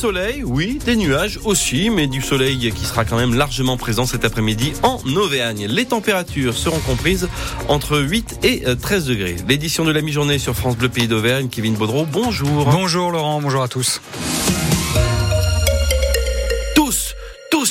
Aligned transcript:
soleil, 0.00 0.42
oui, 0.42 0.78
des 0.82 0.96
nuages 0.96 1.38
aussi, 1.44 1.90
mais 1.90 2.06
du 2.06 2.22
soleil 2.22 2.72
qui 2.72 2.86
sera 2.86 3.04
quand 3.04 3.18
même 3.18 3.34
largement 3.34 3.76
présent 3.76 4.06
cet 4.06 4.24
après-midi 4.24 4.72
en 4.82 4.98
Auvergne. 5.14 5.66
Les 5.66 5.84
températures 5.84 6.54
seront 6.54 6.78
comprises 6.78 7.28
entre 7.68 7.98
8 7.98 8.38
et 8.42 8.62
13 8.80 9.04
degrés. 9.04 9.36
L'édition 9.46 9.84
de 9.84 9.92
la 9.92 10.00
mi-journée 10.00 10.38
sur 10.38 10.54
France 10.54 10.78
Bleu 10.78 10.88
Pays 10.88 11.06
d'Auvergne, 11.06 11.48
Kevin 11.50 11.74
Baudreau, 11.74 12.06
bonjour. 12.06 12.64
Bonjour 12.64 13.10
Laurent, 13.10 13.42
bonjour 13.42 13.62
à 13.62 13.68
tous. 13.68 14.00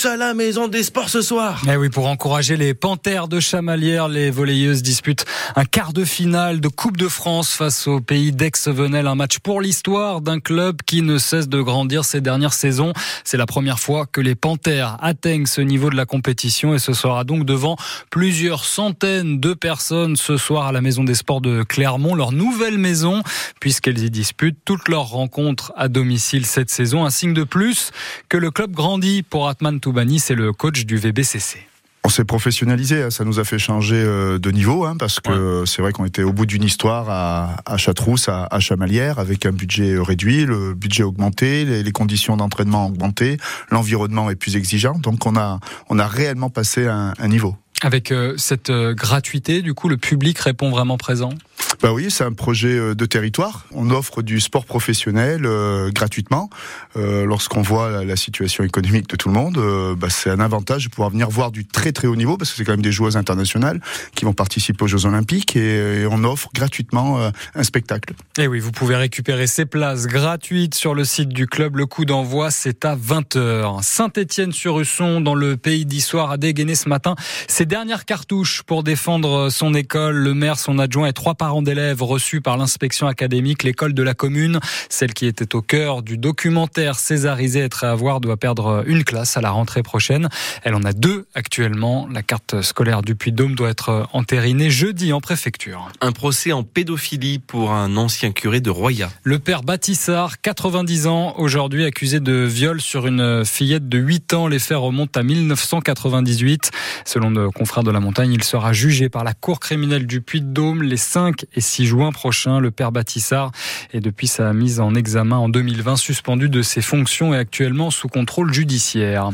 À 0.05 0.18
la 0.18 0.34
maison 0.34 0.68
des 0.68 0.84
sports 0.84 1.09
ce 1.09 1.21
soir. 1.21 1.61
Eh 1.68 1.75
oui, 1.75 1.89
pour 1.89 2.07
encourager 2.07 2.55
les 2.57 2.73
Panthères 2.73 3.27
de 3.27 3.39
Chamalières, 3.39 4.07
les 4.07 4.29
volleyeuses 4.29 4.82
disputent 4.82 5.25
un 5.56 5.65
quart 5.65 5.93
de 5.93 6.06
finale 6.06 6.61
de 6.61 6.68
Coupe 6.68 6.97
de 6.97 7.07
France 7.07 7.51
face 7.51 7.87
au 7.87 8.00
pays 8.00 8.32
d'Aix-Venel. 8.32 9.07
Un 9.07 9.15
match 9.15 9.39
pour 9.39 9.61
l'histoire 9.61 10.21
d'un 10.21 10.39
club 10.39 10.82
qui 10.86 11.01
ne 11.01 11.18
cesse 11.18 11.50
de 11.50 11.61
grandir 11.61 12.06
ces 12.06 12.21
dernières 12.21 12.54
saisons. 12.54 12.93
C'est 13.23 13.37
la 13.37 13.46
première 13.46 13.79
fois 13.79 14.06
que 14.06 14.21
les 14.21 14.36
Panthères 14.36 14.97
atteignent 15.01 15.46
ce 15.46 15.61
niveau 15.61 15.89
de 15.89 15.96
la 15.96 16.06
compétition 16.06 16.73
et 16.73 16.79
ce 16.79 16.93
sera 16.93 17.23
donc 17.23 17.45
devant 17.45 17.75
plusieurs 18.09 18.65
centaines 18.65 19.39
de 19.39 19.54
personnes 19.54 20.15
ce 20.15 20.37
soir 20.37 20.68
à 20.68 20.71
la 20.71 20.81
maison 20.81 21.04
des 21.04 21.15
sports 21.15 21.42
de 21.42 21.64
Clermont, 21.64 22.15
leur 22.15 22.31
nouvelle 22.31 22.78
maison, 22.78 23.23
puisqu'elles 23.59 24.04
y 24.04 24.09
disputent 24.09 24.59
toutes 24.65 24.87
leurs 24.87 25.09
rencontres 25.09 25.73
à 25.75 25.87
domicile 25.87 26.45
cette 26.45 26.70
saison. 26.70 27.06
Un 27.06 27.09
signe 27.09 27.34
de 27.34 27.43
plus 27.43 27.92
que 28.29 28.37
le 28.37 28.51
club 28.51 28.71
grandit 28.71 29.23
pour 29.23 29.47
Atman 29.50 29.79
Toubani, 29.89 30.20
c'est 30.20 30.36
le 30.36 30.54
coach 30.54 30.86
du 30.86 30.98
VBCC. 30.98 31.57
On 32.03 32.09
s'est 32.09 32.23
professionnalisé, 32.23 33.02
hein. 33.02 33.09
ça 33.09 33.25
nous 33.25 33.39
a 33.39 33.44
fait 33.44 33.58
changer 33.58 33.95
euh, 33.95 34.38
de 34.38 34.52
niveau, 34.52 34.86
hein, 34.86 34.95
parce 35.00 35.20
que 35.20 35.64
c'est 35.66 35.81
vrai 35.81 35.94
qu'on 35.94 36.06
était 36.06 36.22
au 36.22 36.31
bout 36.31 36.45
d'une 36.45 36.64
histoire 36.64 37.09
à, 37.09 37.56
à 37.66 37.78
Chatrousse, 37.78 38.30
à, 38.30 38.48
à, 38.52 38.59
Chamalières, 38.59 39.18
avec 39.18 39.48
un 39.48 39.52
budget 39.52 39.98
réduit, 39.98 40.46
le 40.46 40.76
budget 40.76 41.02
augmenté, 41.02 41.66
les, 41.66 41.92
conditions 41.92 42.38
d'entraînement 42.38 42.86
augmentées, 42.86 43.38
l'environnement 43.72 44.30
est 44.30 44.36
plus 44.36 44.58
exigeant, 44.58 44.94
donc 45.00 45.26
on 45.26 45.36
a, 45.36 45.59
on 45.90 45.98
a 45.98 46.06
réellement 46.06 46.52
passé 46.52 46.86
un, 46.86 47.16
un 47.18 47.28
niveau. 47.28 47.56
Avec 47.81 48.12
euh, 48.12 48.36
cette 48.38 48.70
euh, 48.70 48.94
gratuité, 48.94 49.64
du 49.64 49.74
coup, 49.74 49.90
le 49.90 49.98
public 49.98 50.38
répond 50.38 50.70
vraiment 50.70 50.98
présent? 50.98 51.34
Bah 51.81 51.94
oui, 51.94 52.11
c'est 52.11 52.25
un 52.25 52.33
projet 52.33 52.77
euh, 52.77 52.94
de 52.94 53.05
territoire. 53.05 53.66
On 53.72 53.89
offre 53.89 54.22
du 54.22 54.41
sport 54.41 54.66
professionnel 54.66 55.45
euh, 55.45 55.91
gratuitement. 55.91 56.49
Euh, 56.97 57.25
Lorsqu'on 57.25 57.61
voit 57.61 58.03
la, 58.03 58.16
situation 58.16 58.63
économique 58.63 59.08
de 59.09 59.16
tout 59.16 59.30
le 59.30 59.33
monde, 59.33 59.58
euh, 59.58 59.95
bah, 59.95 60.09
c'est 60.09 60.30
un 60.30 60.39
avantage 60.39 60.85
de 60.85 60.89
pouvoir 60.89 61.09
venir 61.09 61.30
voir 61.30 61.52
du 61.52 61.66
très 61.66 61.91
très 61.91 62.07
haut 62.07 62.16
niveau 62.16 62.35
parce 62.38 62.52
que 62.52 62.57
c'est 62.57 62.66
quand 62.66 62.73
même 62.73 62.81
des 62.81 62.91
joueuses 62.91 63.16
internationales 63.16 63.80
qui 64.16 64.25
vont 64.25 64.33
participer 64.33 64.83
aux 64.83 64.88
Jeux 64.88 65.05
Olympiques 65.05 65.55
et, 65.55 66.05
on 66.11 66.23
offre 66.23 66.50
gratuitement 66.53 67.22
euh, 67.22 67.30
un 67.55 67.63
spectacle. 67.63 68.13
Et 68.38 68.47
oui, 68.47 68.59
vous 68.59 68.72
pouvez 68.72 68.95
récupérer 68.95 69.47
ces 69.47 69.66
places 69.66 70.07
gratuites 70.07 70.75
sur 70.75 70.95
le 70.95 71.05
site 71.05 71.30
du 71.30 71.47
club. 71.47 71.77
Le 71.77 71.85
coup 71.85 72.03
d'envoi, 72.03 72.52
c'est 72.52 72.83
à 72.83 72.95
20h. 72.95 73.83
Saint-Étienne-sur-Usson, 73.83 75.22
dans 75.22 75.35
le 75.35 75.55
pays 75.55 75.85
d'Issoire, 75.85 76.31
a 76.31 76.38
dégainé 76.38 76.75
ce 76.75 76.89
matin 76.89 77.16
ses 77.47 77.66
dernières 77.66 78.05
cartouches 78.05 78.63
pour 78.63 78.83
défendre 78.83 79.50
son 79.50 79.73
école. 79.73 80.16
Le 80.16 80.33
maire, 80.33 80.57
son 80.57 80.80
adjoint 80.80 81.07
et 81.07 81.13
trois 81.13 81.35
parents 81.35 81.61
d'élèves 81.70 82.02
reçus 82.02 82.42
par 82.42 82.58
l'inspection 82.58 83.06
académique, 83.06 83.62
l'école 83.62 83.94
de 83.94 84.02
la 84.02 84.16
commune, 84.16 84.59
celle 84.89 85.14
qui 85.14 85.28
était 85.28 85.53
au 85.53 85.62
cœur 85.62 86.02
du 86.02 86.17
documentaire 86.17 86.98
Césarisé 86.98 87.59
être 87.59 87.84
à 87.84 87.92
avoir, 87.92 88.22
doit 88.22 88.38
perdre 88.38 88.84
une 88.88 89.03
classe 89.03 89.38
à 89.38 89.42
la 89.42 89.52
rentrée 89.52 89.84
prochaine. 89.84 90.30
Elle 90.64 90.73
en 90.73 90.84
a 90.84 90.94
deux 90.94 91.28
actuellement. 91.36 92.08
La 92.12 92.23
carte 92.23 92.64
scolaire 92.64 93.03
du 93.03 93.14
Puy-de-Dôme 93.14 93.53
doit 93.53 93.70
être 93.70 94.08
entérinée 94.14 94.72
jeudi 94.72 95.14
en 95.14 95.22
préfecture. 95.22 95.92
Un 96.02 96.12
procès 96.12 96.53
en 96.53 96.64
pédophilie 96.64 97.38
pour 97.38 97.72
un 97.72 97.97
ancien 97.97 98.31
curé 98.31 98.62
de 98.62 98.72
Roya. 98.72 99.12
Le 99.22 99.38
père 99.38 99.62
Bâtissard, 99.62 100.42
90 100.42 101.06
ans, 101.06 101.36
aujourd'hui 101.38 101.86
accusé 101.86 102.19
de 102.19 102.34
viol 102.34 102.81
sur 102.81 103.06
une 103.06 103.46
fillette 103.46 103.88
de 103.88 104.00
8 104.00 104.34
ans. 104.34 104.47
Les 104.47 104.57
faits 104.57 104.78
remontent 104.78 105.19
à 105.19 105.22
1998. 105.22 106.72
Selon 107.06 107.30
nos 107.30 107.51
confrères 107.51 107.84
de 107.84 107.91
la 107.91 108.00
montagne, 108.00 108.34
il 108.34 108.44
sera 108.44 108.74
jugé 108.74 109.07
par 109.07 109.24
la 109.24 109.36
cour 109.36 109.59
criminelle 109.59 110.07
du 110.07 110.22
Puy-de-Dôme 110.22 110.81
les 110.81 110.97
5 110.97 111.46
et 111.53 111.59
6 111.62 111.86
juin 111.86 112.12
prochain. 112.12 112.59
Le 112.59 112.72
père 112.72 112.92
Bâtissard 112.92 113.52
est 113.94 114.00
depuis 114.00 114.28
sa 114.28 114.53
mise 114.53 114.80
en 114.80 114.96
examen 114.96 115.38
en 115.38 115.50
2020 115.50 115.96
suspendu 115.96 116.50
de 116.50 116.62
ses 116.62 116.81
fonctions 116.81 117.34
et 117.34 117.38
actuellement 117.38 117.92
sous 117.92 118.08
contrôle 118.08 118.53
judiciaire. 118.53 119.30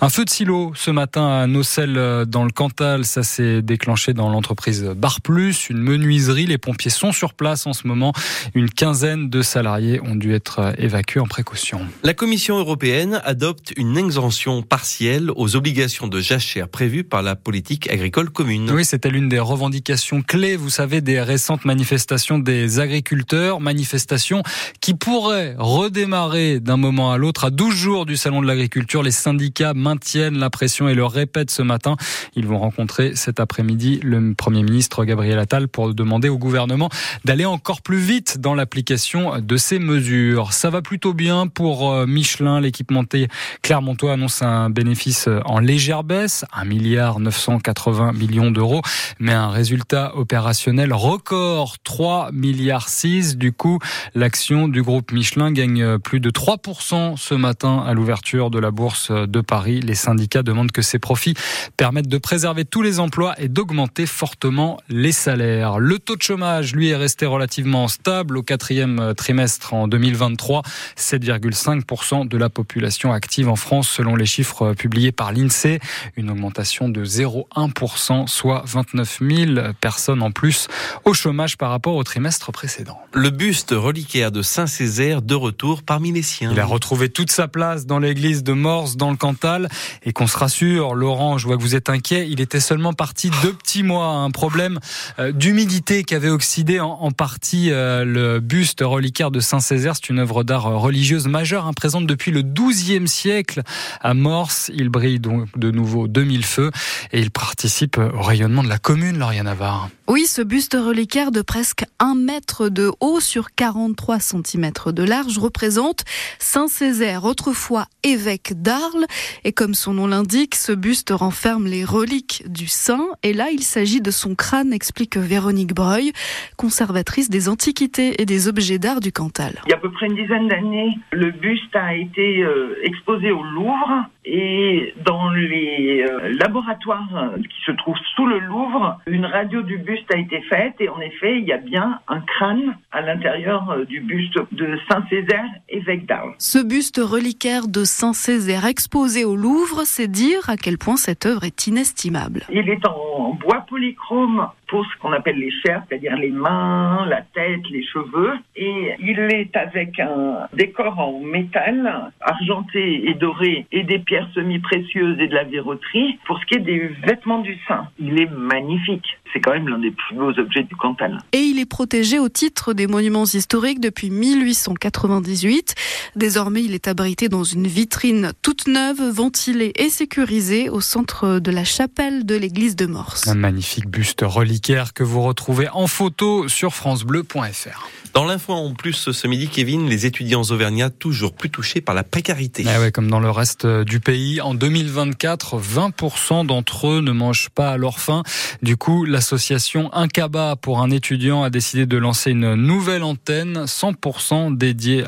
Un 0.00 0.08
feu 0.08 0.24
de 0.24 0.30
silo 0.30 0.72
ce 0.74 0.90
matin 0.90 1.28
à 1.28 1.46
Nocel 1.46 2.24
dans 2.26 2.44
le 2.44 2.50
Cantal, 2.50 3.04
ça 3.04 3.22
s'est 3.22 3.62
déclenché 3.62 4.12
dans 4.12 4.28
l'entreprise 4.28 4.84
Bar 4.96 5.20
Plus, 5.20 5.70
une 5.70 5.78
menuiserie. 5.78 6.46
Les 6.46 6.58
pompiers 6.58 6.90
sont 6.90 7.12
sur 7.12 7.34
place 7.34 7.66
en 7.66 7.72
ce 7.72 7.86
moment. 7.86 8.12
Une 8.54 8.70
quinzaine 8.70 9.30
de 9.30 9.42
salariés 9.42 10.00
ont 10.02 10.14
dû 10.14 10.34
être 10.34 10.74
évacués 10.78 11.20
en 11.20 11.26
précaution. 11.26 11.80
La 12.02 12.14
Commission 12.14 12.58
européenne 12.58 13.20
adopte 13.24 13.72
une 13.76 13.96
exemption 13.96 14.62
partielle 14.62 15.30
aux 15.36 15.56
obligations 15.56 16.06
de 16.06 16.20
jachère 16.20 16.68
prévues 16.68 17.04
par 17.04 17.22
la 17.22 17.36
politique 17.36 17.90
agricole 17.90 18.30
commune. 18.30 18.70
Oui, 18.70 18.84
c'était 18.84 19.10
l'une 19.10 19.28
des 19.28 19.38
revendications 19.38 20.22
clés, 20.22 20.56
vous 20.56 20.70
savez, 20.70 21.00
des 21.00 21.20
récentes 21.20 21.64
manifestations 21.70 22.40
des 22.40 22.80
agriculteurs, 22.80 23.60
manifestations 23.60 24.42
qui 24.80 24.94
pourraient 24.94 25.54
redémarrer 25.56 26.58
d'un 26.58 26.76
moment 26.76 27.12
à 27.12 27.16
l'autre. 27.16 27.44
À 27.44 27.50
12 27.50 27.72
jours 27.72 28.06
du 28.06 28.16
Salon 28.16 28.42
de 28.42 28.46
l'agriculture, 28.48 29.04
les 29.04 29.12
syndicats 29.12 29.72
maintiennent 29.72 30.36
la 30.36 30.50
pression 30.50 30.88
et 30.88 30.94
le 30.94 31.04
répètent 31.04 31.52
ce 31.52 31.62
matin. 31.62 31.94
Ils 32.34 32.48
vont 32.48 32.58
rencontrer 32.58 33.14
cet 33.14 33.38
après-midi 33.38 34.00
le 34.02 34.34
Premier 34.34 34.64
ministre 34.64 35.04
Gabriel 35.04 35.38
Attal 35.38 35.68
pour 35.68 35.94
demander 35.94 36.28
au 36.28 36.38
gouvernement 36.38 36.90
d'aller 37.24 37.44
encore 37.44 37.82
plus 37.82 37.98
vite 38.00 38.40
dans 38.40 38.56
l'application 38.56 39.38
de 39.38 39.56
ces 39.56 39.78
mesures. 39.78 40.52
Ça 40.52 40.70
va 40.70 40.82
plutôt 40.82 41.14
bien 41.14 41.46
pour 41.46 41.92
euh, 41.92 42.04
Michelin. 42.04 42.60
L'équipementier 42.60 43.28
Clermontois 43.62 44.14
annonce 44.14 44.42
un 44.42 44.70
bénéfice 44.70 45.28
en 45.44 45.60
légère 45.60 46.02
baisse, 46.02 46.44
1 46.52 46.64
milliard 46.64 47.20
980 47.20 48.12
millions 48.12 48.50
d'euros, 48.50 48.82
mais 49.20 49.32
un 49.32 49.50
résultat 49.50 50.16
opérationnel 50.16 50.92
record, 50.92 51.59
3 51.84 52.30
milliards 52.32 52.88
6. 52.88 53.36
Du 53.36 53.52
coup, 53.52 53.78
l'action 54.14 54.68
du 54.68 54.82
groupe 54.82 55.12
Michelin 55.12 55.52
gagne 55.52 55.98
plus 55.98 56.20
de 56.20 56.30
3% 56.30 57.16
ce 57.16 57.34
matin 57.34 57.84
à 57.86 57.94
l'ouverture 57.94 58.50
de 58.50 58.58
la 58.58 58.70
bourse 58.70 59.10
de 59.10 59.40
Paris. 59.40 59.80
Les 59.80 59.94
syndicats 59.94 60.42
demandent 60.42 60.72
que 60.72 60.82
ces 60.82 60.98
profits 60.98 61.34
permettent 61.76 62.08
de 62.08 62.18
préserver 62.18 62.64
tous 62.64 62.82
les 62.82 63.00
emplois 63.00 63.34
et 63.38 63.48
d'augmenter 63.48 64.06
fortement 64.06 64.78
les 64.88 65.12
salaires. 65.12 65.78
Le 65.78 65.98
taux 65.98 66.16
de 66.16 66.22
chômage, 66.22 66.74
lui, 66.74 66.88
est 66.88 66.96
resté 66.96 67.26
relativement 67.26 67.88
stable 67.88 68.36
au 68.36 68.42
quatrième 68.42 69.14
trimestre 69.16 69.74
en 69.74 69.88
2023. 69.88 70.62
7,5% 70.96 72.28
de 72.28 72.36
la 72.36 72.48
population 72.48 73.12
active 73.12 73.48
en 73.48 73.56
France 73.56 73.88
selon 73.88 74.16
les 74.16 74.26
chiffres 74.26 74.72
publiés 74.74 75.12
par 75.12 75.32
l'INSEE. 75.32 75.80
Une 76.16 76.30
augmentation 76.30 76.88
de 76.88 77.04
0,1%, 77.04 78.26
soit 78.26 78.62
29 78.66 79.18
000 79.20 79.52
personnes 79.80 80.22
en 80.22 80.30
plus 80.30 80.68
au 81.04 81.14
chômage 81.14 81.49
par 81.56 81.70
rapport 81.70 81.94
au 81.94 82.04
trimestre 82.04 82.52
précédent. 82.52 82.98
Le 83.12 83.30
buste 83.30 83.72
reliquaire 83.72 84.32
de 84.32 84.42
Saint-Césaire 84.42 85.22
de 85.22 85.34
retour 85.34 85.82
parmi 85.82 86.12
les 86.12 86.22
siens. 86.22 86.50
Il 86.52 86.60
a 86.60 86.64
retrouvé 86.64 87.08
toute 87.08 87.30
sa 87.30 87.48
place 87.48 87.86
dans 87.86 87.98
l'église 87.98 88.42
de 88.42 88.52
Morse 88.52 88.96
dans 88.96 89.10
le 89.10 89.16
Cantal 89.16 89.68
et 90.04 90.12
qu'on 90.12 90.26
se 90.26 90.36
rassure, 90.36 90.94
Laurent, 90.94 91.38
je 91.38 91.46
vois 91.46 91.56
que 91.56 91.62
vous 91.62 91.74
êtes 91.74 91.90
inquiet, 91.90 92.28
il 92.30 92.40
était 92.40 92.60
seulement 92.60 92.92
parti 92.92 93.30
deux 93.42 93.52
petits 93.52 93.82
mois. 93.82 94.06
Un 94.06 94.30
problème 94.30 94.78
euh, 95.18 95.32
d'humidité 95.32 96.04
qui 96.04 96.14
avait 96.14 96.28
oxydé 96.28 96.80
en, 96.80 97.10
partie 97.10 97.70
euh, 97.70 98.04
le 98.04 98.40
buste 98.40 98.80
reliquaire 98.82 99.30
de 99.30 99.40
Saint-Césaire. 99.40 99.94
C'est 99.96 100.10
une 100.10 100.18
œuvre 100.18 100.44
d'art 100.44 100.64
religieuse 100.64 101.26
majeure, 101.26 101.66
hein, 101.66 101.72
présente 101.72 102.06
depuis 102.06 102.30
le 102.30 102.42
XIIe 102.42 103.08
siècle 103.08 103.62
à 104.00 104.14
Morse. 104.14 104.70
Il 104.74 104.88
brille 104.88 105.20
donc 105.20 105.46
de 105.58 105.70
nouveau 105.70 106.08
2000 106.08 106.44
feux 106.44 106.70
et 107.12 107.20
il 107.20 107.30
participe 107.30 107.98
au 107.98 108.22
rayonnement 108.22 108.62
de 108.62 108.68
la 108.68 108.78
commune, 108.78 109.18
Lauriane 109.18 109.46
Navarre. 109.46 109.90
Oui, 110.08 110.26
ce 110.26 110.42
buste 110.42 110.74
reliquaire 110.74 111.29
de 111.30 111.42
presque 111.42 111.84
1 111.98 112.14
mètre 112.14 112.68
de 112.68 112.90
haut 113.00 113.20
sur 113.20 113.54
43 113.54 114.18
cm 114.18 114.70
de 114.86 115.02
large 115.02 115.38
représente 115.38 116.04
Saint-Césaire, 116.38 117.24
autrefois 117.24 117.86
évêque 118.02 118.54
d'Arles. 118.60 119.06
Et 119.44 119.52
comme 119.52 119.74
son 119.74 119.94
nom 119.94 120.06
l'indique, 120.06 120.54
ce 120.54 120.72
buste 120.72 121.10
renferme 121.10 121.66
les 121.66 121.84
reliques 121.84 122.42
du 122.46 122.66
saint. 122.66 123.08
Et 123.22 123.32
là, 123.32 123.50
il 123.52 123.62
s'agit 123.62 124.00
de 124.00 124.10
son 124.10 124.34
crâne, 124.34 124.72
explique 124.72 125.16
Véronique 125.16 125.74
Breuil, 125.74 126.12
conservatrice 126.56 127.30
des 127.30 127.48
antiquités 127.48 128.20
et 128.20 128.26
des 128.26 128.48
objets 128.48 128.78
d'art 128.78 129.00
du 129.00 129.12
Cantal. 129.12 129.60
Il 129.66 129.70
y 129.70 129.74
a 129.74 129.76
à 129.76 129.80
peu 129.80 129.90
près 129.90 130.06
une 130.06 130.16
dizaine 130.16 130.48
d'années, 130.48 130.98
le 131.12 131.30
buste 131.30 131.74
a 131.74 131.94
été 131.94 132.42
euh, 132.42 132.74
exposé 132.82 133.30
au 133.30 133.42
Louvre 133.42 134.06
et 134.24 134.92
dans 135.04 135.30
les 135.30 136.02
euh, 136.02 136.28
laboratoires 136.38 137.08
euh, 137.14 137.38
qui 137.38 137.64
se 137.64 137.72
trouvent 137.72 137.96
sous 138.14 138.26
le 138.26 138.38
Louvre, 138.38 138.98
une 139.06 139.24
radio 139.24 139.62
du 139.62 139.78
buste 139.78 140.12
a 140.14 140.18
été 140.18 140.40
faite 140.42 140.74
et 140.80 140.88
en 140.88 141.00
effet, 141.00 141.38
il 141.38 141.44
y 141.46 141.52
a 141.52 141.56
bien 141.56 142.00
un 142.08 142.20
crâne 142.20 142.76
à 142.92 143.00
l'intérieur 143.00 143.70
euh, 143.70 143.84
du 143.84 144.00
buste 144.00 144.38
de 144.52 144.78
Saint-Césaire, 144.90 145.48
évêque 145.68 146.06
d'Arles. 146.06 146.34
Ce 146.38 146.58
buste 146.58 147.00
reliquaire 147.02 147.66
de 147.66 147.84
Saint-Césaire 147.84 148.66
exposé 148.66 149.24
au 149.24 149.36
Louvre, 149.36 149.82
c'est 149.84 150.08
dire 150.08 150.50
à 150.50 150.56
quel 150.56 150.76
point 150.76 150.96
cette 150.96 151.24
œuvre 151.24 151.44
est 151.44 151.66
inestimable. 151.66 152.42
Il 152.52 152.68
est 152.68 152.86
en 152.86 153.34
bois 153.34 153.64
polychrome 153.68 154.48
pour 154.70 154.86
ce 154.86 154.98
qu'on 155.00 155.12
appelle 155.12 155.36
les 155.36 155.50
chairs, 155.50 155.82
c'est-à-dire 155.88 156.16
les 156.16 156.30
mains, 156.30 157.04
la 157.06 157.22
tête, 157.22 157.68
les 157.70 157.84
cheveux. 157.84 158.34
Et 158.54 158.92
il 159.00 159.18
est 159.18 159.54
avec 159.56 159.98
un 159.98 160.46
décor 160.54 160.98
en 160.98 161.20
métal, 161.20 162.12
argenté 162.20 163.08
et 163.10 163.14
doré, 163.14 163.66
et 163.72 163.82
des 163.82 163.98
pierres 163.98 164.28
semi-précieuses 164.32 165.18
et 165.18 165.26
de 165.26 165.34
la 165.34 165.44
verroterie. 165.44 166.18
Pour 166.24 166.38
ce 166.38 166.46
qui 166.46 166.54
est 166.54 166.60
des 166.60 166.88
vêtements 167.04 167.40
du 167.40 167.58
sein, 167.66 167.88
il 167.98 168.20
est 168.20 168.30
magnifique. 168.30 169.04
C'est 169.32 169.40
quand 169.40 169.52
même 169.52 169.68
l'un 169.68 169.78
des 169.78 169.90
plus 169.90 170.16
beaux 170.16 170.38
objets 170.38 170.62
du 170.62 170.76
Cantal. 170.76 171.18
Et 171.32 171.38
il 171.38 171.58
est 171.58 171.68
protégé 171.68 172.18
au 172.18 172.28
titre 172.28 172.72
des 172.72 172.86
monuments 172.86 173.24
historiques 173.24 173.80
depuis 173.80 174.10
1898. 174.10 175.74
Désormais, 176.16 176.62
il 176.62 176.74
est 176.74 176.88
abrité 176.88 177.28
dans 177.28 177.44
une 177.44 177.66
vitrine 177.66 178.32
toute 178.42 178.68
neuve, 178.68 179.00
ventilée 179.12 179.72
et 179.76 179.88
sécurisée 179.88 180.68
au 180.68 180.80
centre 180.80 181.40
de 181.40 181.50
la 181.50 181.64
chapelle 181.64 182.24
de 182.24 182.36
l'église 182.36 182.76
de 182.76 182.86
Morse. 182.86 183.28
Un 183.28 183.34
magnifique 183.34 183.88
buste 183.88 184.22
que 184.60 185.02
vous 185.02 185.22
retrouvez 185.22 185.68
en 185.70 185.86
photo 185.86 186.48
sur 186.48 186.74
francebleu.fr. 186.74 187.88
Dans 188.12 188.24
l'info 188.24 188.52
en 188.52 188.74
plus 188.74 189.10
ce 189.12 189.26
midi, 189.28 189.48
Kevin, 189.48 189.88
les 189.88 190.04
étudiants 190.04 190.42
auvergnats 190.42 190.90
toujours 190.90 191.32
plus 191.32 191.48
touchés 191.48 191.80
par 191.80 191.94
la 191.94 192.02
précarité. 192.02 192.64
Ah 192.66 192.80
ouais, 192.80 192.90
comme 192.90 193.08
dans 193.08 193.20
le 193.20 193.30
reste 193.30 193.64
euh, 193.64 193.84
du 193.84 194.00
pays, 194.00 194.40
en 194.40 194.54
2024, 194.54 195.58
20% 195.58 196.46
d'entre 196.46 196.88
eux 196.88 197.00
ne 197.00 197.12
mangent 197.12 197.50
pas 197.50 197.70
à 197.70 197.76
leur 197.76 198.00
faim. 198.00 198.22
Du 198.62 198.76
coup, 198.76 199.04
l'association 199.04 199.92
Incaba 199.92 200.56
pour 200.56 200.80
un 200.80 200.90
étudiant 200.90 201.42
a 201.44 201.50
décidé 201.50 201.86
de 201.86 201.96
lancer 201.96 202.32
une 202.32 202.54
nouvelle 202.54 203.04
antenne 203.04 203.64
100% 203.64 204.56
dédiée 204.56 205.04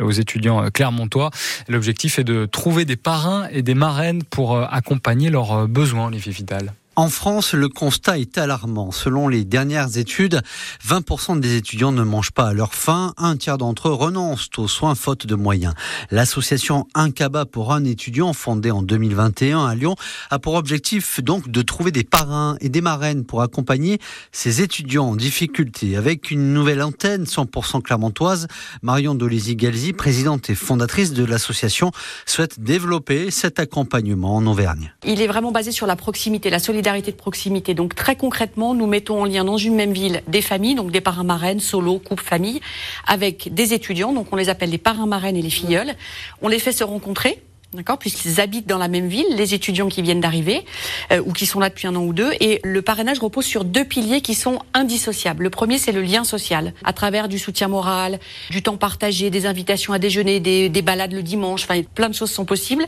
aux 0.00 0.12
étudiants 0.12 0.64
euh, 0.64 0.70
clermontois. 0.70 1.30
L'objectif 1.68 2.18
est 2.18 2.24
de 2.24 2.46
trouver 2.46 2.84
des 2.84 2.96
parrains 2.96 3.48
et 3.52 3.62
des 3.62 3.74
marraines 3.74 4.24
pour 4.24 4.56
euh, 4.56 4.64
accompagner 4.70 5.30
leurs 5.30 5.68
besoins, 5.68 6.10
les 6.10 6.18
Vital. 6.18 6.72
En 6.98 7.10
France, 7.10 7.52
le 7.52 7.68
constat 7.68 8.18
est 8.18 8.38
alarmant. 8.38 8.90
Selon 8.90 9.28
les 9.28 9.44
dernières 9.44 9.98
études, 9.98 10.40
20% 10.82 11.38
des 11.40 11.56
étudiants 11.56 11.92
ne 11.92 12.02
mangent 12.02 12.30
pas 12.30 12.48
à 12.48 12.52
leur 12.54 12.72
faim. 12.72 13.12
Un 13.18 13.36
tiers 13.36 13.58
d'entre 13.58 13.90
eux 13.90 13.92
renoncent 13.92 14.48
aux 14.56 14.66
soins 14.66 14.94
faute 14.94 15.26
de 15.26 15.34
moyens. 15.34 15.74
L'association 16.10 16.86
Incaba 16.94 17.44
pour 17.44 17.74
un 17.74 17.84
étudiant, 17.84 18.32
fondée 18.32 18.70
en 18.70 18.80
2021 18.80 19.66
à 19.66 19.74
Lyon, 19.74 19.94
a 20.30 20.38
pour 20.38 20.54
objectif 20.54 21.22
donc 21.22 21.50
de 21.50 21.60
trouver 21.60 21.90
des 21.90 22.02
parrains 22.02 22.56
et 22.62 22.70
des 22.70 22.80
marraines 22.80 23.26
pour 23.26 23.42
accompagner 23.42 23.98
ces 24.32 24.62
étudiants 24.62 25.08
en 25.08 25.16
difficulté. 25.16 25.98
Avec 25.98 26.30
une 26.30 26.54
nouvelle 26.54 26.82
antenne 26.82 27.24
100% 27.24 27.82
clermontoise, 27.82 28.46
Marion 28.80 29.14
Dolisi-Galzi, 29.14 29.92
présidente 29.92 30.48
et 30.48 30.54
fondatrice 30.54 31.12
de 31.12 31.26
l'association, 31.26 31.90
souhaite 32.24 32.58
développer 32.58 33.30
cet 33.30 33.60
accompagnement 33.60 34.36
en 34.36 34.46
Auvergne. 34.46 34.94
Il 35.04 35.20
est 35.20 35.26
vraiment 35.26 35.52
basé 35.52 35.72
sur 35.72 35.86
la 35.86 35.96
proximité, 35.96 36.48
la 36.48 36.58
solidarité 36.58 36.85
de 36.86 37.10
proximité. 37.10 37.74
Donc 37.74 37.94
très 37.96 38.14
concrètement, 38.14 38.72
nous 38.72 38.86
mettons 38.86 39.20
en 39.20 39.24
lien 39.24 39.44
dans 39.44 39.58
une 39.58 39.74
même 39.74 39.92
ville 39.92 40.22
des 40.28 40.40
familles, 40.40 40.76
donc 40.76 40.92
des 40.92 41.00
parrains 41.00 41.24
marraines, 41.24 41.58
solo, 41.58 41.98
couple, 41.98 42.22
famille, 42.22 42.60
avec 43.06 43.52
des 43.52 43.74
étudiants, 43.74 44.12
donc 44.12 44.28
on 44.32 44.36
les 44.36 44.48
appelle 44.48 44.70
les 44.70 44.78
parrains 44.78 45.06
marraines 45.06 45.36
et 45.36 45.42
les 45.42 45.50
filleuls. 45.50 45.94
On 46.42 46.48
les 46.48 46.60
fait 46.60 46.72
se 46.72 46.84
rencontrer 46.84 47.42
D'accord, 47.76 47.98
puisqu'ils 47.98 48.40
habitent 48.40 48.66
dans 48.66 48.78
la 48.78 48.88
même 48.88 49.06
ville, 49.06 49.26
les 49.32 49.52
étudiants 49.52 49.88
qui 49.88 50.00
viennent 50.00 50.22
d'arriver 50.22 50.64
euh, 51.12 51.20
ou 51.26 51.34
qui 51.34 51.44
sont 51.44 51.60
là 51.60 51.68
depuis 51.68 51.86
un 51.86 51.94
an 51.94 52.02
ou 52.02 52.14
deux. 52.14 52.30
Et 52.40 52.58
le 52.64 52.80
parrainage 52.80 53.18
repose 53.18 53.44
sur 53.44 53.64
deux 53.64 53.84
piliers 53.84 54.22
qui 54.22 54.34
sont 54.34 54.60
indissociables. 54.72 55.42
Le 55.42 55.50
premier, 55.50 55.76
c'est 55.76 55.92
le 55.92 56.00
lien 56.00 56.24
social, 56.24 56.72
à 56.84 56.94
travers 56.94 57.28
du 57.28 57.38
soutien 57.38 57.68
moral, 57.68 58.18
du 58.48 58.62
temps 58.62 58.78
partagé, 58.78 59.28
des 59.28 59.44
invitations 59.44 59.92
à 59.92 59.98
déjeuner, 59.98 60.40
des, 60.40 60.70
des 60.70 60.80
balades 60.80 61.12
le 61.12 61.22
dimanche. 61.22 61.64
Enfin, 61.64 61.82
plein 61.82 62.08
de 62.08 62.14
choses 62.14 62.30
sont 62.30 62.46
possibles. 62.46 62.86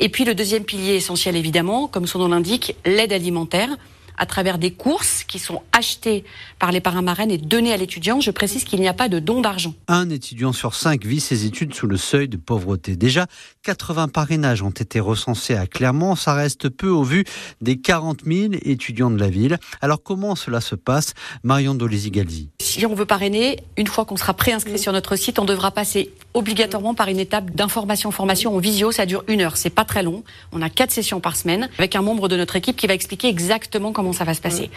Et 0.00 0.10
puis 0.10 0.26
le 0.26 0.34
deuxième 0.34 0.64
pilier 0.64 0.96
essentiel, 0.96 1.34
évidemment, 1.34 1.86
comme 1.86 2.06
son 2.06 2.18
nom 2.18 2.28
l'indique, 2.28 2.76
l'aide 2.84 3.14
alimentaire 3.14 3.70
à 4.18 4.26
travers 4.26 4.58
des 4.58 4.72
courses 4.72 5.24
qui 5.24 5.38
sont 5.38 5.62
achetées 5.72 6.24
par 6.58 6.72
les 6.72 6.80
parrains 6.80 7.02
marraines 7.02 7.30
et 7.30 7.38
données 7.38 7.72
à 7.72 7.76
l'étudiant. 7.76 8.20
Je 8.20 8.30
précise 8.30 8.64
qu'il 8.64 8.80
n'y 8.80 8.88
a 8.88 8.94
pas 8.94 9.08
de 9.08 9.18
don 9.18 9.40
d'argent. 9.40 9.74
Un 9.88 10.10
étudiant 10.10 10.52
sur 10.52 10.74
cinq 10.74 11.04
vit 11.04 11.20
ses 11.20 11.44
études 11.44 11.74
sous 11.74 11.86
le 11.86 11.96
seuil 11.96 12.28
de 12.28 12.36
pauvreté. 12.36 12.96
Déjà, 12.96 13.26
80 13.62 14.08
parrainages 14.08 14.62
ont 14.62 14.70
été 14.70 15.00
recensés 15.00 15.54
à 15.54 15.66
Clermont. 15.66 16.16
Ça 16.16 16.34
reste 16.34 16.68
peu 16.68 16.88
au 16.88 17.02
vu 17.02 17.24
des 17.60 17.76
40 17.78 18.20
000 18.26 18.54
étudiants 18.62 19.10
de 19.10 19.18
la 19.18 19.28
ville. 19.28 19.58
Alors 19.80 20.02
comment 20.02 20.34
cela 20.34 20.60
se 20.60 20.74
passe 20.74 21.14
Marion 21.42 21.74
Dolesi-Galzi. 21.74 22.48
Si 22.60 22.86
on 22.86 22.94
veut 22.94 23.06
parrainer, 23.06 23.58
une 23.76 23.86
fois 23.86 24.04
qu'on 24.04 24.16
sera 24.16 24.34
préinscrit 24.34 24.78
sur 24.78 24.92
notre 24.92 25.16
site, 25.16 25.38
on 25.38 25.44
devra 25.44 25.70
passer 25.70 26.12
obligatoirement 26.34 26.94
par 26.94 27.08
une 27.08 27.18
étape 27.18 27.50
d'information-formation 27.50 28.54
en 28.54 28.58
visio. 28.58 28.92
Ça 28.92 29.06
dure 29.06 29.24
une 29.28 29.40
heure. 29.40 29.56
C'est 29.56 29.70
pas 29.70 29.84
très 29.84 30.02
long. 30.02 30.24
On 30.52 30.62
a 30.62 30.70
quatre 30.70 30.90
sessions 30.90 31.20
par 31.20 31.36
semaine 31.36 31.68
avec 31.78 31.96
un 31.96 32.02
membre 32.02 32.28
de 32.28 32.36
notre 32.36 32.56
équipe 32.56 32.76
qui 32.76 32.86
va 32.86 32.94
expliquer 32.94 33.28
exactement 33.28 33.92
comment 34.06 34.12
ça 34.16 34.24
va 34.24 34.34
se 34.34 34.40
passer. 34.40 34.70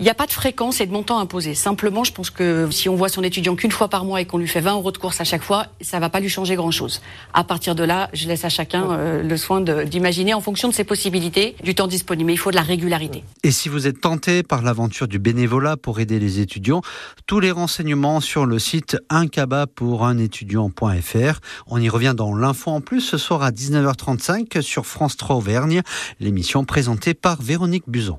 Il 0.00 0.04
n'y 0.04 0.10
a 0.10 0.14
pas 0.14 0.26
de 0.26 0.32
fréquence 0.32 0.80
et 0.80 0.86
de 0.86 0.92
montant 0.92 1.18
imposé. 1.18 1.54
Simplement, 1.54 2.02
je 2.02 2.12
pense 2.12 2.30
que 2.30 2.66
si 2.70 2.88
on 2.88 2.96
voit 2.96 3.10
son 3.10 3.22
étudiant 3.22 3.54
qu'une 3.54 3.70
fois 3.70 3.88
par 3.88 4.06
mois 4.06 4.20
et 4.20 4.24
qu'on 4.24 4.38
lui 4.38 4.48
fait 4.48 4.60
20 4.60 4.72
euros 4.72 4.90
de 4.90 4.98
course 4.98 5.20
à 5.20 5.24
chaque 5.24 5.42
fois, 5.42 5.66
ça 5.82 6.00
va 6.00 6.08
pas 6.08 6.18
lui 6.18 6.30
changer 6.30 6.56
grand-chose. 6.56 7.02
À 7.34 7.44
partir 7.44 7.74
de 7.74 7.84
là, 7.84 8.08
je 8.14 8.26
laisse 8.26 8.44
à 8.44 8.48
chacun 8.48 8.90
euh, 8.90 9.22
le 9.22 9.36
soin 9.36 9.60
d'imaginer 9.60 10.32
en 10.32 10.40
fonction 10.40 10.68
de 10.68 10.74
ses 10.74 10.84
possibilités, 10.84 11.54
du 11.62 11.74
temps 11.74 11.86
disponible. 11.86 12.28
Mais 12.28 12.32
il 12.32 12.38
faut 12.38 12.50
de 12.50 12.56
la 12.56 12.62
régularité. 12.62 13.22
Et 13.44 13.50
si 13.50 13.68
vous 13.68 13.86
êtes 13.86 14.00
tenté 14.00 14.42
par 14.42 14.62
l'aventure 14.62 15.06
du 15.06 15.18
bénévolat 15.18 15.76
pour 15.76 16.00
aider 16.00 16.18
les 16.18 16.40
étudiants, 16.40 16.80
tous 17.26 17.38
les 17.38 17.50
renseignements 17.50 18.20
sur 18.20 18.46
le 18.46 18.58
site 18.58 18.96
uncaba 19.10 19.66
pour 19.66 20.06
un 20.06 20.16
étudiant.fr. 20.16 21.40
On 21.66 21.80
y 21.80 21.88
revient 21.90 22.14
dans 22.16 22.34
l'info 22.34 22.70
en 22.70 22.80
plus 22.80 23.02
ce 23.02 23.18
soir 23.18 23.42
à 23.42 23.50
19h35 23.50 24.62
sur 24.62 24.86
France 24.86 25.18
3 25.18 25.36
Auvergne, 25.36 25.82
l'émission 26.18 26.64
présentée 26.64 27.14
par 27.14 27.40
Véronique 27.42 27.84
Buzon. 27.86 28.18